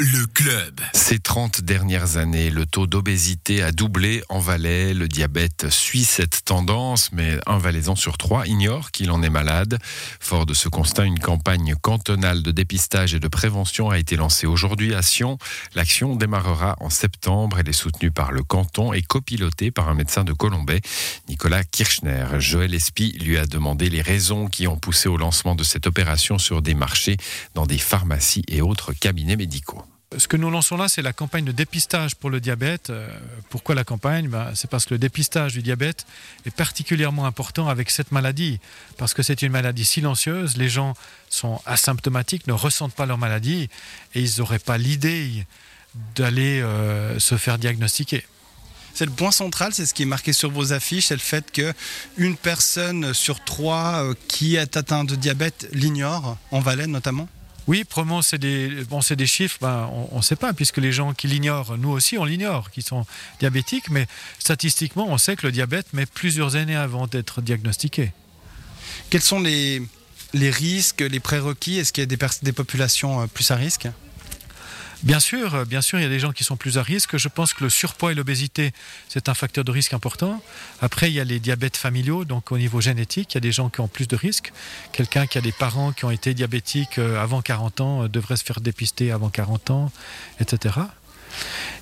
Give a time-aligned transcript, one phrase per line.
[0.00, 0.80] Le club.
[0.92, 4.94] Ces 30 dernières années, le taux d'obésité a doublé en Valais.
[4.94, 9.78] Le diabète suit cette tendance, mais un valaisan sur trois ignore qu'il en est malade.
[10.18, 14.48] Fort de ce constat, une campagne cantonale de dépistage et de prévention a été lancée
[14.48, 15.38] aujourd'hui à Sion.
[15.76, 17.60] L'action démarrera en septembre.
[17.60, 20.80] Elle est soutenue par le canton et copilotée par un médecin de Colombay,
[21.28, 22.26] Nicolas Kirchner.
[22.40, 26.38] Joël Espy lui a demandé les raisons qui ont poussé au lancement de cette opération
[26.38, 27.18] sur des marchés,
[27.54, 29.82] dans des pharmacies et autres cabinets médicaux.
[30.16, 32.90] Ce que nous lançons là, c'est la campagne de dépistage pour le diabète.
[32.90, 33.08] Euh,
[33.50, 34.28] Pourquoi la campagne?
[34.28, 36.06] Ben, C'est parce que le dépistage du diabète
[36.46, 38.60] est particulièrement important avec cette maladie,
[38.98, 40.56] parce que c'est une maladie silencieuse.
[40.56, 40.94] Les gens
[41.28, 43.68] sont asymptomatiques, ne ressentent pas leur maladie,
[44.14, 45.44] et ils n'auraient pas l'idée
[46.14, 48.24] d'aller euh, se faire diagnostiquer.
[48.94, 51.50] C'est le point central, c'est ce qui est marqué sur vos affiches, c'est le fait
[51.50, 51.74] que
[52.16, 57.28] une personne sur trois euh, qui est atteinte de diabète l'ignore, en Valais notamment?
[57.66, 61.76] Oui, probablement, c'est des, chiffres, ben, on ne sait pas, puisque les gens qui l'ignorent,
[61.76, 63.04] nous aussi, on l'ignore, qui sont
[63.40, 64.06] diabétiques, mais
[64.38, 68.12] statistiquement, on sait que le diabète met plusieurs années avant d'être diagnostiqué.
[69.10, 69.82] Quels sont les,
[70.32, 71.78] risques, les prérequis?
[71.78, 73.88] Est-ce qu'il y a des populations euh, plus à risque?
[75.06, 77.16] Bien sûr, euh, bien sûr, il y a des gens qui sont plus à risque.
[77.16, 78.72] Je pense que le surpoids et l'obésité,
[79.08, 80.42] c'est un facteur de risque important.
[80.80, 83.52] Après, il y a les diabètes familiaux, donc au niveau génétique, il y a des
[83.52, 84.52] gens qui ont plus de risques.
[84.90, 88.34] Quelqu'un qui a des parents qui ont été diabétiques euh, avant 40 ans euh, devrait
[88.34, 89.92] se faire dépister avant 40 ans,
[90.40, 90.74] etc.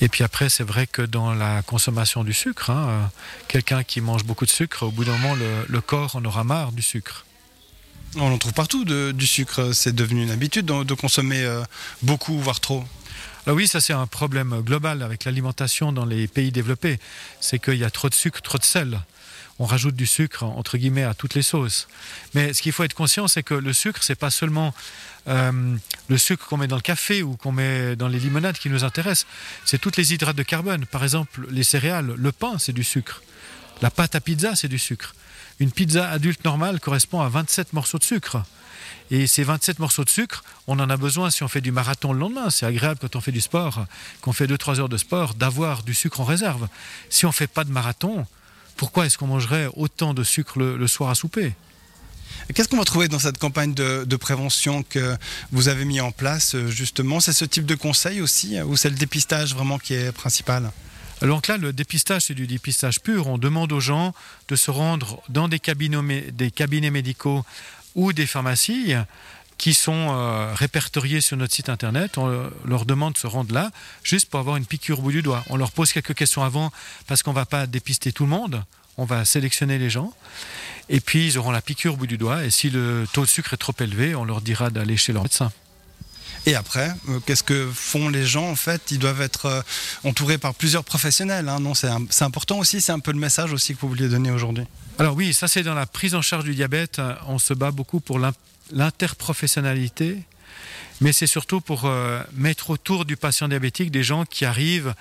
[0.00, 3.10] Et puis après, c'est vrai que dans la consommation du sucre, hein,
[3.48, 6.42] quelqu'un qui mange beaucoup de sucre, au bout d'un moment, le, le corps en aura
[6.42, 7.26] marre du sucre.
[8.16, 11.62] On en trouve partout du sucre, c'est devenu une habitude de, consommer euh,
[12.02, 12.84] beaucoup, voire trop.
[13.46, 16.98] Ah oui, ça c'est un problème global avec l'alimentation dans les pays développés.
[17.40, 19.00] C'est qu'il y a trop de sucre, trop de sel.
[19.60, 21.86] On rajoute du sucre entre guillemets à toutes les sauces.
[22.34, 24.74] Mais ce qu'il faut être conscient, c'est que le sucre, c'est pas seulement
[25.28, 25.76] euh,
[26.08, 28.82] le sucre qu'on met dans le café ou qu'on met dans les limonades qui nous
[28.82, 29.24] intéresse.
[29.64, 30.84] C'est toutes les hydrates de carbone.
[30.84, 33.22] Par exemple, les céréales, le pain, c'est du sucre.
[33.82, 35.14] La pâte à pizza, c'est du sucre.
[35.60, 38.42] Une pizza adulte normale correspond à 27 morceaux de sucre.
[39.10, 42.14] Et ces 27 morceaux de sucre, on en a besoin si on fait du marathon
[42.14, 42.48] le lendemain.
[42.48, 43.84] C'est agréable quand on fait du sport,
[44.22, 46.66] qu'on fait 2-3 heures de sport, d'avoir du sucre en réserve.
[47.10, 48.26] Si on ne fait pas de marathon,
[48.78, 51.52] pourquoi est-ce qu'on mangerait autant de sucre le, soir à souper?
[52.54, 55.14] Qu'est-ce qu'on va trouver dans cette campagne de, de prévention que
[55.52, 57.20] vous avez mis en place euh, justement?
[57.20, 60.70] C'est ce type de conseil aussi euh, ou c'est le dépistage vraiment qui est principal?
[61.22, 63.26] Donc là, le dépistage, c'est du dépistage pur.
[63.26, 64.14] On demande aux gens
[64.48, 67.44] de se rendre dans des cabinets, médicaux
[67.94, 68.94] ou des pharmacies
[69.58, 72.16] qui sont euh, répertoriés sur notre site internet.
[72.16, 73.70] On euh, leur demande de se rendre là
[74.02, 75.44] juste pour avoir une piqûre au bout du doigt.
[75.50, 76.72] On leur pose quelques questions avant
[77.06, 78.64] parce qu'on ne va pas dépister tout le monde.
[78.96, 80.14] On va sélectionner les gens.
[80.88, 82.44] Et puis, ils auront la piqûre au bout du doigt.
[82.44, 85.24] Et si le taux de sucre est trop élevé, on leur dira d'aller chez leur
[85.24, 85.52] médecin.
[86.46, 88.90] Et après, euh, qu'est-ce que font les gens en fait?
[88.90, 89.62] Ils doivent être euh,
[90.04, 91.48] entourés par plusieurs professionnels.
[91.48, 92.80] hein, non, c'est important aussi.
[92.80, 94.64] C'est un peu le message aussi que vous vouliez donner aujourd'hui.
[94.98, 97.00] Alors oui, ça c'est dans la prise en charge du diabète.
[97.26, 98.32] On se bat beaucoup pour l'in-
[98.72, 100.22] l'interprofessionnalité,
[101.00, 104.94] mais c'est surtout pour euh, mettre autour du patient diabétique des gens qui arrivent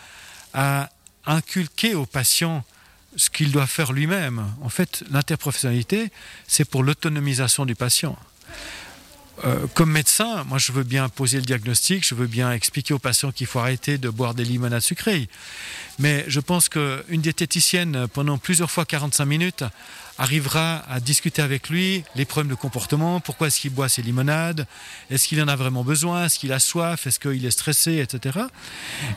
[0.54, 0.90] à
[1.26, 2.64] inculquer au patient
[3.16, 4.46] ce qu'il doit faire lui-même.
[4.62, 6.12] En fait, l'interprofessionnalité,
[6.48, 8.18] c'est pour l'autonomisation du patient.
[9.46, 13.00] Euh, comme médecin, moi je veux bien poser le diagnostic, je veux bien expliquer au
[13.00, 15.30] patient qu'il faut arrêter de boire des limonades sucrées.
[15.98, 19.64] Mais je pense qu'une diététicienne, pendant plusieurs fois 45 minutes,
[20.18, 24.68] arrivera à discuter avec lui les problèmes de comportement, pourquoi est-ce qu'il boit ces limonades,
[25.10, 28.40] est-ce qu'il en a vraiment besoin, est-ce qu'il a soif, est-ce qu'il est stressé, etc.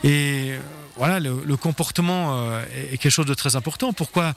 [0.03, 0.59] Et euh,
[0.95, 3.91] voilà, le, comportement euh, est, quelque chose de très important.
[3.93, 4.33] Pourquoi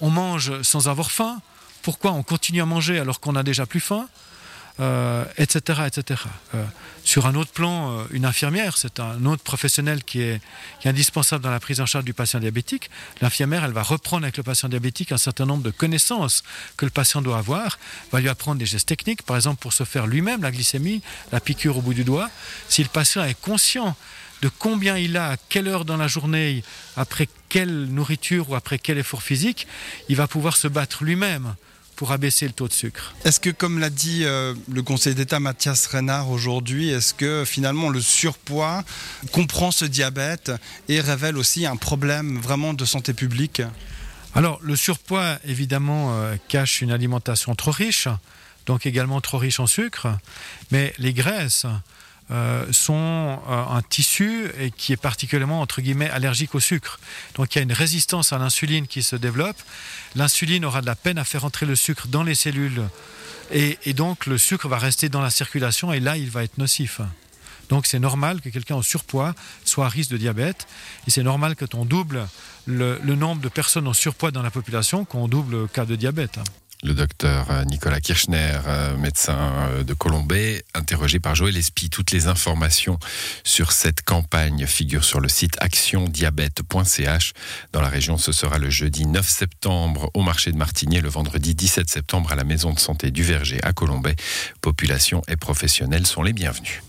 [0.00, 1.40] on mange sans avoir faim?
[1.82, 4.08] Pourquoi on continue à manger alors qu'on a déjà plus faim?
[4.78, 5.82] Euh, etc.
[5.86, 6.20] etc.
[6.54, 6.62] Euh,
[7.02, 10.40] sur un autre plan, euh, une infirmière, c'est un autre professionnel qui est,
[10.80, 12.90] qui est indispensable dans la prise en charge du patient diabétique.
[13.22, 16.42] L'infirmière, elle va reprendre avec le patient diabétique un certain nombre de connaissances
[16.76, 17.78] que le patient doit avoir,
[18.12, 21.00] va lui apprendre des gestes techniques, par exemple pour se faire lui-même la glycémie,
[21.32, 22.28] la piqûre au bout du doigt.
[22.68, 23.96] Si le patient est conscient
[24.42, 26.62] de combien il a, à quelle heure dans la journée,
[26.96, 29.66] après quelle nourriture ou après quel effort physique,
[30.08, 31.54] il va pouvoir se battre lui-même
[31.96, 33.14] pour abaisser le taux de sucre.
[33.24, 37.88] Est-ce que, comme l'a dit euh, le Conseil d'État Mathias Renard aujourd'hui, est-ce que finalement
[37.88, 38.84] le surpoids
[39.32, 40.52] comprend ce diabète
[40.88, 43.62] et révèle aussi un problème vraiment de santé publique?
[44.34, 48.08] Alors, le surpoids, évidemment, euh, cache une alimentation trop riche,
[48.66, 50.08] donc également trop riche en sucre,
[50.70, 51.64] mais les graisses
[52.32, 56.98] euh, sont euh, un tissu et qui est particulièrement, entre guillemets, allergique au sucre.
[57.36, 59.56] Donc il y a une résistance à l'insuline qui se développe.
[60.16, 62.82] L'insuline aura de la peine à faire entrer le sucre dans les cellules
[63.52, 67.00] et, donc le sucre va rester dans la circulation et là, il va être nocif.
[67.68, 69.34] Donc c'est normal que quelqu'un en surpoids
[69.64, 70.66] soit à risque de diabète.
[71.06, 72.26] Et c'est normal que on double
[72.66, 75.94] le, le nombre de personnes en surpoids dans la population, qu'on double le cas de
[75.94, 76.40] diabète.
[76.82, 81.88] Le docteur euh, Nicolas Kirchner, euh, médecin euh, de Colombay, interrogé par Joël Espy.
[81.88, 82.98] Toutes les informations
[83.44, 87.32] sur cette campagne figurent sur le site actiondiabète.ch.
[87.72, 91.54] Dans la région, ce sera le jeudi 9 septembre au marché de Martigny, le vendredi
[91.54, 94.14] 17 septembre à la maison de santé du Verger à Colombay.
[94.60, 96.82] Population et professionnels sont les bienvenus.